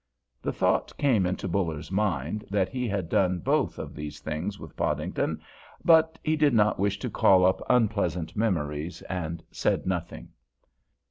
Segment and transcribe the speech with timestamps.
[0.41, 4.75] The thought came into Buller's mind that he had done both of these things with
[4.75, 5.39] Podington,
[5.85, 10.29] but he did not wish to call up unpleasant memories, and said nothing.